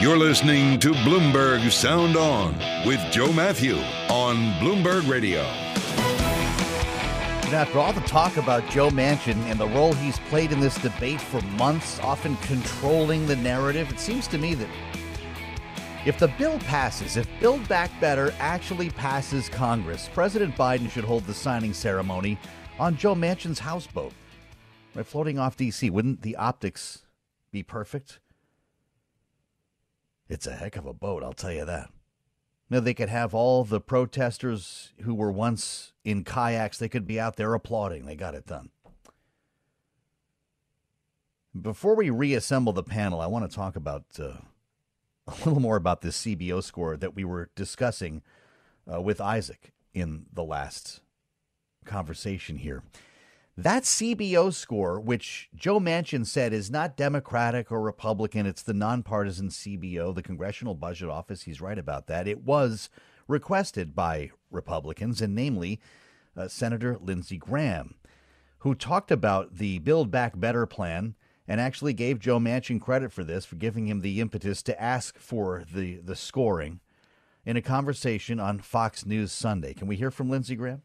[0.00, 2.52] You're listening to Bloomberg Sound On
[2.86, 3.76] with Joe Matthew
[4.10, 5.40] on Bloomberg Radio.
[7.44, 10.76] And after all the talk about Joe Manchin and the role he's played in this
[10.82, 14.68] debate for months, often controlling the narrative, it seems to me that
[16.04, 21.24] if the bill passes, if Build Back Better actually passes Congress, President Biden should hold
[21.24, 22.36] the signing ceremony
[22.78, 24.12] on Joe Manchin's houseboat.
[24.94, 27.06] Right, floating off D.C., wouldn't the optics
[27.52, 28.18] be perfect?
[30.28, 31.90] It's a heck of a boat, I'll tell you that.
[32.70, 37.20] Now, they could have all the protesters who were once in kayaks, they could be
[37.20, 38.06] out there applauding.
[38.06, 38.70] They got it done.
[41.60, 44.38] Before we reassemble the panel, I want to talk about uh,
[45.26, 48.22] a little more about this CBO score that we were discussing
[48.92, 51.00] uh, with Isaac in the last
[51.84, 52.82] conversation here.
[53.56, 59.48] That CBO score, which Joe Manchin said is not Democratic or Republican, it's the nonpartisan
[59.48, 61.42] CBO, the Congressional Budget Office.
[61.42, 62.26] He's right about that.
[62.26, 62.90] It was
[63.28, 65.80] requested by Republicans, and namely
[66.36, 67.94] uh, Senator Lindsey Graham,
[68.58, 71.14] who talked about the Build Back Better plan
[71.46, 75.16] and actually gave Joe Manchin credit for this, for giving him the impetus to ask
[75.16, 76.80] for the, the scoring
[77.46, 79.74] in a conversation on Fox News Sunday.
[79.74, 80.82] Can we hear from Lindsey Graham?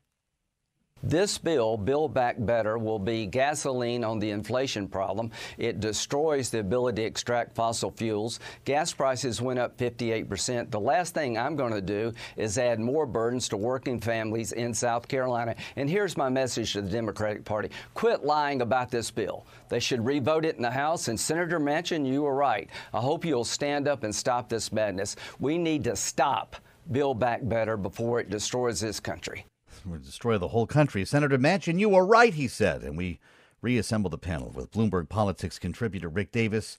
[1.01, 5.31] This bill, Build Back Better, will be gasoline on the inflation problem.
[5.57, 8.41] It destroys the ability to extract fossil fuels.
[8.65, 10.69] Gas prices went up 58%.
[10.69, 14.73] The last thing I'm going to do is add more burdens to working families in
[14.73, 15.55] South Carolina.
[15.77, 19.45] And here's my message to the Democratic Party quit lying about this bill.
[19.69, 21.07] They should revote it in the House.
[21.07, 22.69] And Senator Manchin, you were right.
[22.93, 25.15] I hope you'll stand up and stop this madness.
[25.39, 26.57] We need to stop
[26.91, 29.45] Build Back Better before it destroys this country
[29.91, 31.05] would destroy the whole country.
[31.05, 32.83] Senator Manchin, you were right, he said.
[32.83, 33.19] And we
[33.61, 36.77] reassembled the panel with Bloomberg Politics contributor Rick Davis,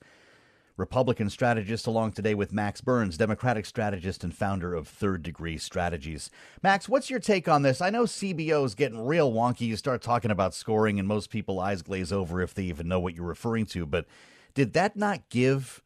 [0.76, 6.30] Republican strategist, along today with Max Burns, Democratic strategist and founder of Third Degree Strategies.
[6.62, 7.82] Max, what's your take on this?
[7.82, 9.62] I know CBO is getting real wonky.
[9.62, 13.00] You start talking about scoring, and most people eyes glaze over if they even know
[13.00, 13.84] what you're referring to.
[13.84, 14.06] But
[14.54, 15.82] did that not give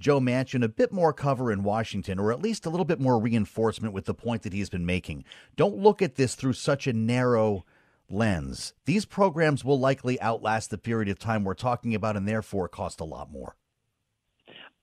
[0.00, 3.20] Joe Manchin a bit more cover in Washington, or at least a little bit more
[3.20, 5.24] reinforcement with the point that he's been making.
[5.56, 7.66] Don't look at this through such a narrow
[8.08, 8.72] lens.
[8.86, 13.00] These programs will likely outlast the period of time we're talking about and therefore cost
[13.00, 13.56] a lot more.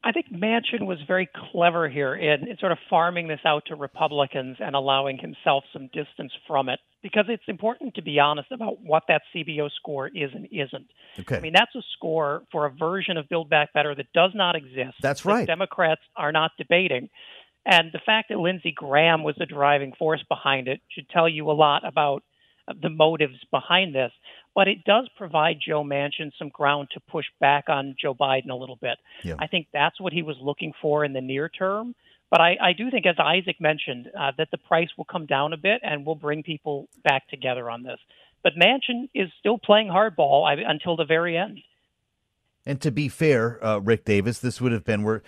[0.03, 3.75] I think Manchin was very clever here in, in, sort of farming this out to
[3.75, 8.79] Republicans and allowing himself some distance from it because it's important to be honest about
[8.81, 10.87] what that CBO score is and isn't.
[11.19, 11.37] Okay.
[11.37, 14.55] I mean, that's a score for a version of Build Back Better that does not
[14.55, 14.97] exist.
[15.01, 15.41] That's right.
[15.41, 17.09] That Democrats are not debating.
[17.65, 21.49] And the fact that Lindsey Graham was the driving force behind it should tell you
[21.49, 22.23] a lot about
[22.81, 24.11] the motives behind this
[24.57, 28.55] but it does provide Joe Manchin some ground to push back on Joe Biden a
[28.55, 28.97] little bit.
[29.23, 29.35] Yeah.
[29.37, 31.93] I think that's what he was looking for in the near term.
[32.31, 35.53] But I, I do think, as Isaac mentioned, uh, that the price will come down
[35.53, 37.99] a bit and we'll bring people back together on this.
[38.41, 41.59] But Manchin is still playing hardball I, until the very end.
[42.65, 45.21] And to be fair, uh, Rick Davis, this would have been where,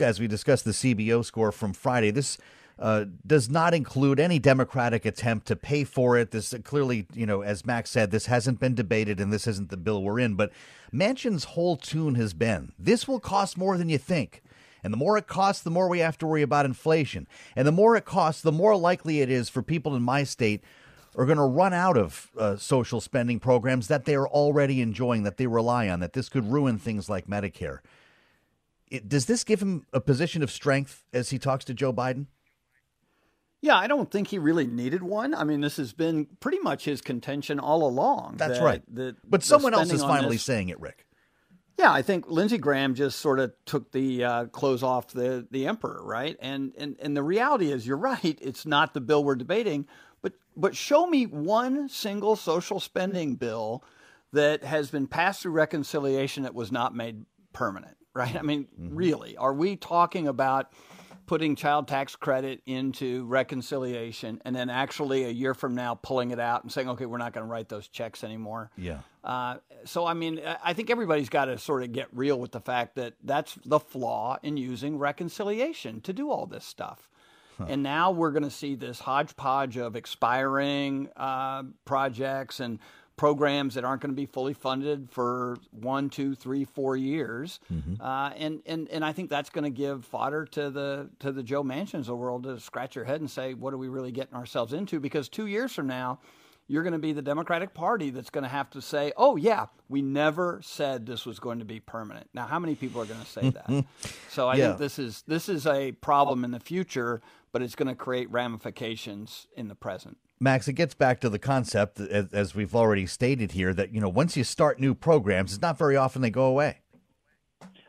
[0.00, 2.36] as we discussed the CBO score from Friday, this
[2.80, 6.30] uh, does not include any Democratic attempt to pay for it.
[6.30, 9.76] This clearly, you know, as Max said, this hasn't been debated and this isn't the
[9.76, 10.34] bill we're in.
[10.34, 10.50] But
[10.90, 14.42] Manchin's whole tune has been this will cost more than you think.
[14.82, 17.28] And the more it costs, the more we have to worry about inflation.
[17.54, 20.64] And the more it costs, the more likely it is for people in my state
[21.16, 25.24] are going to run out of uh, social spending programs that they are already enjoying,
[25.24, 27.80] that they rely on, that this could ruin things like Medicare.
[28.90, 32.26] It, does this give him a position of strength as he talks to Joe Biden?
[33.62, 35.34] Yeah, I don't think he really needed one.
[35.34, 38.36] I mean, this has been pretty much his contention all along.
[38.38, 38.94] That's that, right.
[38.94, 41.06] That but someone else is finally this, saying it, Rick.
[41.78, 45.66] Yeah, I think Lindsey Graham just sort of took the uh, clothes off the the
[45.66, 46.36] emperor, right?
[46.40, 48.38] And and and the reality is, you're right.
[48.40, 49.86] It's not the bill we're debating,
[50.22, 53.84] but but show me one single social spending bill
[54.32, 58.36] that has been passed through reconciliation that was not made permanent, right?
[58.36, 58.94] I mean, mm-hmm.
[58.94, 60.72] really, are we talking about?
[61.30, 66.40] Putting child tax credit into reconciliation and then actually a year from now pulling it
[66.40, 68.68] out and saying, okay, we're not going to write those checks anymore.
[68.76, 68.98] Yeah.
[69.22, 72.58] Uh, so, I mean, I think everybody's got to sort of get real with the
[72.58, 77.08] fact that that's the flaw in using reconciliation to do all this stuff.
[77.58, 77.66] Huh.
[77.68, 82.80] And now we're going to see this hodgepodge of expiring uh, projects and
[83.20, 88.00] programs that aren't going to be fully funded for one, two, three, four years, mm-hmm.
[88.00, 91.42] uh, and and and I think that's going to give fodder to the to the
[91.42, 94.10] Joe Manchins of the world to scratch your head and say, what are we really
[94.10, 95.00] getting ourselves into?
[95.00, 96.18] Because two years from now,
[96.66, 99.66] you're going to be the Democratic Party that's going to have to say, oh yeah,
[99.90, 102.26] we never said this was going to be permanent.
[102.32, 103.84] Now, how many people are going to say that?
[104.30, 104.68] so I yeah.
[104.68, 107.20] think this is this is a problem in the future,
[107.52, 110.16] but it's going to create ramifications in the present.
[110.42, 114.08] Max, it gets back to the concept, as we've already stated here, that you know
[114.08, 116.78] once you start new programs, it's not very often they go away.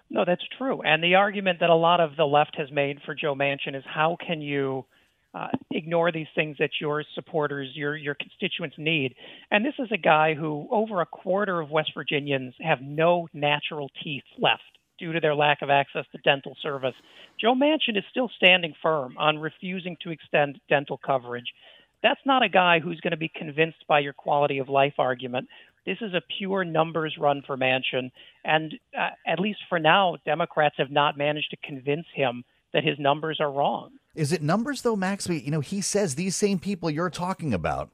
[0.09, 0.81] No, that's true.
[0.81, 3.83] And the argument that a lot of the left has made for Joe Manchin is
[3.85, 4.85] how can you
[5.33, 9.15] uh, ignore these things that your supporters, your your constituents need?
[9.49, 13.89] And this is a guy who over a quarter of West Virginians have no natural
[14.03, 14.63] teeth left
[14.99, 16.95] due to their lack of access to dental service.
[17.39, 21.47] Joe Manchin is still standing firm on refusing to extend dental coverage.
[22.03, 25.47] That's not a guy who's going to be convinced by your quality of life argument.
[25.85, 28.11] This is a pure numbers run for Manchin,
[28.43, 32.43] And uh, at least for now, Democrats have not managed to convince him
[32.73, 33.91] that his numbers are wrong.
[34.15, 35.27] Is it numbers, though, Max?
[35.27, 37.89] You know, he says these same people you're talking about,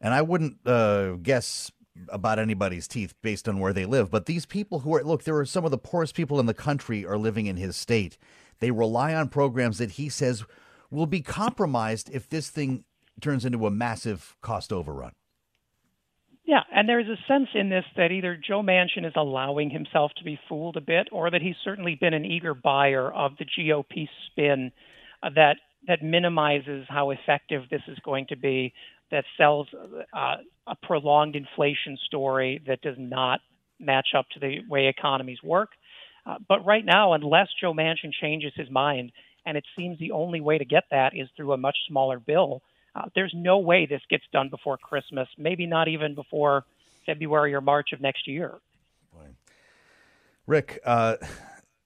[0.00, 1.70] and I wouldn't uh, guess
[2.08, 5.36] about anybody's teeth based on where they live, but these people who are, look, there
[5.36, 8.18] are some of the poorest people in the country are living in his state.
[8.58, 10.44] They rely on programs that he says
[10.90, 12.84] will be compromised if this thing
[13.20, 15.12] turns into a massive cost overrun.
[16.44, 20.24] Yeah, and there's a sense in this that either Joe Manchin is allowing himself to
[20.24, 24.08] be fooled a bit, or that he's certainly been an eager buyer of the GOP
[24.30, 24.70] spin
[25.22, 25.56] uh, that
[25.88, 28.72] that minimizes how effective this is going to be,
[29.10, 29.68] that sells
[30.12, 30.36] uh,
[30.66, 33.40] a prolonged inflation story that does not
[33.78, 35.70] match up to the way economies work.
[36.24, 39.12] Uh, but right now, unless Joe Manchin changes his mind,
[39.44, 42.62] and it seems the only way to get that is through a much smaller bill,
[42.96, 46.64] uh, there's no way this gets done before Christmas, maybe not even before
[47.04, 48.54] February or March of next year.
[50.46, 51.16] Rick, uh,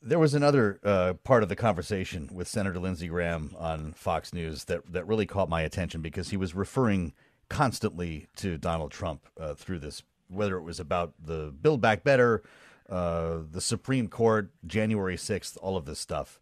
[0.03, 4.65] there was another uh, part of the conversation with Senator Lindsey Graham on Fox News
[4.65, 7.15] that, that really caught my attention because he was referring
[7.49, 12.43] constantly to Donald Trump uh, through this, whether it was about the Build Back Better,
[12.89, 16.40] uh, the Supreme Court, January 6th, all of this stuff.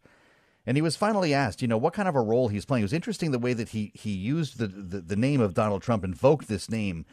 [0.69, 2.83] And he was finally asked, you know, what kind of a role he's playing.
[2.83, 5.81] It was interesting the way that he he used the the, the name of Donald
[5.81, 7.07] Trump, invoked this name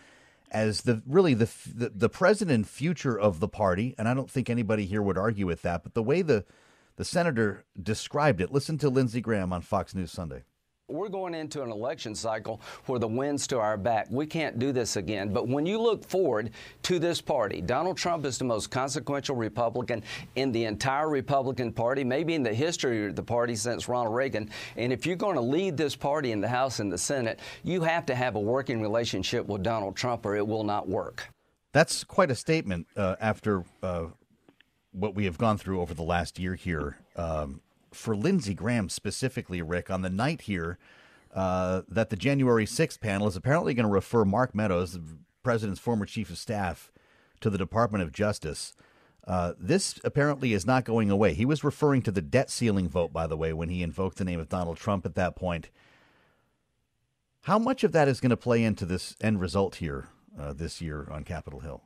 [0.50, 3.94] as the really the, the the present and future of the party.
[3.96, 5.84] And I don't think anybody here would argue with that.
[5.84, 6.44] But the way the
[6.96, 10.44] the senator described it, listen to Lindsey Graham on Fox News Sunday.
[10.88, 14.06] We're going into an election cycle where the wind's to our back.
[14.08, 15.32] We can't do this again.
[15.32, 16.52] But when you look forward
[16.84, 20.04] to this party, Donald Trump is the most consequential Republican
[20.36, 24.48] in the entire Republican Party, maybe in the history of the party since Ronald Reagan.
[24.76, 27.80] And if you're going to lead this party in the House and the Senate, you
[27.82, 31.28] have to have a working relationship with Donald Trump or it will not work.
[31.72, 34.04] That's quite a statement uh, after uh,
[34.92, 36.96] what we have gone through over the last year here.
[37.16, 37.60] Um,
[37.96, 40.78] for Lindsey Graham specifically, Rick, on the night here
[41.34, 45.80] uh, that the January 6th panel is apparently going to refer Mark Meadows, the president's
[45.80, 46.90] former chief of staff,
[47.40, 48.74] to the Department of Justice.
[49.26, 51.34] Uh, this apparently is not going away.
[51.34, 54.24] He was referring to the debt ceiling vote, by the way, when he invoked the
[54.24, 55.68] name of Donald Trump at that point.
[57.42, 60.80] How much of that is going to play into this end result here uh, this
[60.80, 61.82] year on Capitol Hill?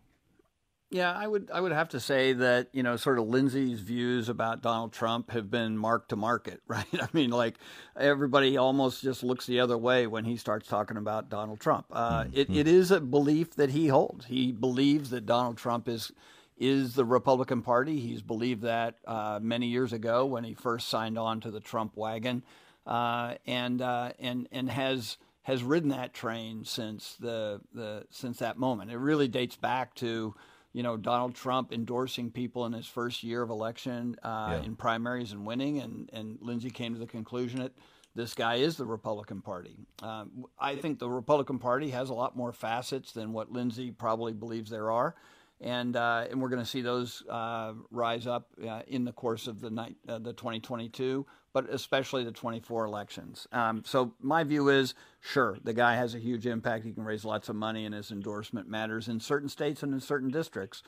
[0.91, 4.28] Yeah, I would I would have to say that you know sort of Lindsey's views
[4.28, 6.84] about Donald Trump have been mark to market, right?
[6.93, 7.55] I mean, like
[7.97, 11.86] everybody almost just looks the other way when he starts talking about Donald Trump.
[11.93, 12.36] Uh, mm-hmm.
[12.36, 14.26] it, it is a belief that he holds.
[14.26, 16.11] He believes that Donald Trump is
[16.59, 18.01] is the Republican Party.
[18.01, 21.97] He's believed that uh, many years ago when he first signed on to the Trump
[21.97, 22.43] wagon,
[22.84, 28.59] uh, and uh, and and has has ridden that train since the the since that
[28.59, 28.91] moment.
[28.91, 30.34] It really dates back to
[30.73, 34.62] you know, Donald Trump endorsing people in his first year of election uh, yeah.
[34.62, 37.73] in primaries and winning, and, and Lindsey came to the conclusion that
[38.14, 39.77] this guy is the Republican Party.
[40.03, 44.33] Um, I think the Republican Party has a lot more facets than what Lindsey probably
[44.33, 45.14] believes there are.
[45.61, 49.47] And, uh, and we're going to see those uh, rise up uh, in the course
[49.47, 53.46] of the, night, uh, the 2022 but especially the 24 elections.
[53.53, 56.84] Um, so my view is, sure, the guy has a huge impact.
[56.84, 60.01] He can raise lots of money, and his endorsement matters in certain states and in
[60.01, 60.82] certain districts.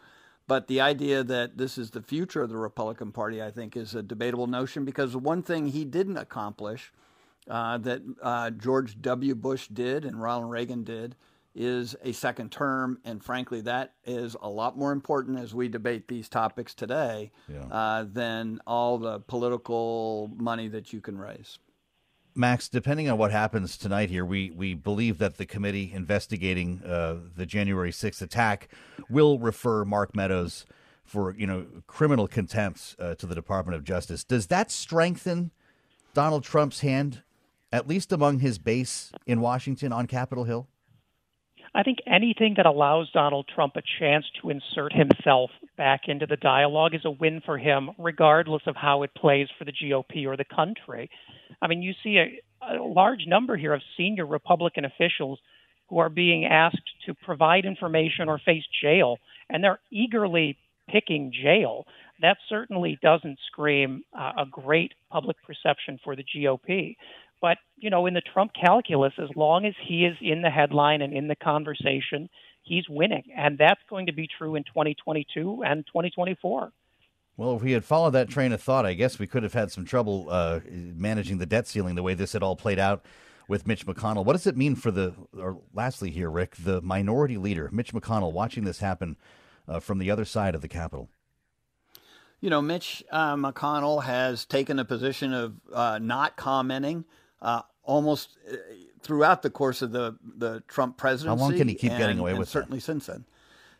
[0.46, 3.94] But the idea that this is the future of the Republican Party, I think, is
[3.94, 6.92] a debatable notion because one thing he didn't accomplish
[7.48, 9.34] uh, that uh, George W.
[9.34, 11.16] Bush did and Ronald Reagan did
[11.54, 12.98] is a second term.
[13.04, 17.64] And frankly, that is a lot more important as we debate these topics today yeah.
[17.70, 21.58] uh, than all the political money that you can raise.
[22.34, 27.16] Max, depending on what happens tonight here, we, we believe that the committee investigating uh,
[27.36, 28.68] the January 6th attack
[29.10, 30.64] will refer Mark Meadows
[31.04, 34.24] for you know criminal contempt uh, to the Department of Justice.
[34.24, 35.50] Does that strengthen
[36.14, 37.22] Donald Trump's hand,
[37.70, 40.68] at least among his base in Washington on Capitol Hill?
[41.74, 46.36] I think anything that allows Donald Trump a chance to insert himself back into the
[46.36, 50.36] dialogue is a win for him, regardless of how it plays for the GOP or
[50.36, 51.08] the country.
[51.62, 55.38] I mean, you see a, a large number here of senior Republican officials
[55.88, 59.18] who are being asked to provide information or face jail,
[59.48, 60.58] and they're eagerly
[60.88, 61.86] picking jail.
[62.20, 66.96] That certainly doesn't scream uh, a great public perception for the GOP.
[67.42, 71.02] But, you know, in the Trump calculus, as long as he is in the headline
[71.02, 72.30] and in the conversation,
[72.62, 73.24] he's winning.
[73.36, 76.72] And that's going to be true in 2022 and 2024.
[77.36, 79.72] Well, if we had followed that train of thought, I guess we could have had
[79.72, 83.04] some trouble uh, managing the debt ceiling the way this had all played out
[83.48, 84.24] with Mitch McConnell.
[84.24, 88.32] What does it mean for the, or lastly here, Rick, the minority leader, Mitch McConnell,
[88.32, 89.16] watching this happen
[89.66, 91.08] uh, from the other side of the Capitol?
[92.40, 97.04] You know, Mitch uh, McConnell has taken a position of uh, not commenting
[97.42, 98.56] uh, almost uh,
[99.02, 101.38] throughout the course of the the Trump presidency.
[101.38, 102.50] How long can he keep and, getting away with it?
[102.50, 102.84] certainly that?
[102.84, 103.24] since then?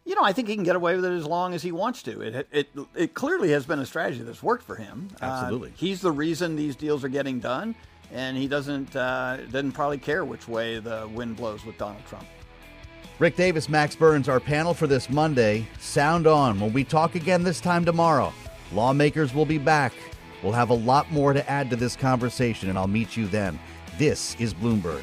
[0.05, 2.03] You know, I think he can get away with it as long as he wants
[2.03, 2.21] to.
[2.21, 5.09] It it it clearly has been a strategy that's worked for him.
[5.23, 7.75] Uh, Absolutely, uh, he's the reason these deals are getting done,
[8.13, 12.27] and he doesn't uh, doesn't probably care which way the wind blows with Donald Trump.
[13.21, 15.69] Rick Davis, Max Burns, our panel for this Monday.
[15.79, 18.33] Sound on when we talk again this time tomorrow.
[18.73, 19.93] Lawmakers will be back.
[20.43, 23.59] We'll have a lot more to add to this conversation, and I'll meet you then.
[23.99, 25.03] This is Bloomberg.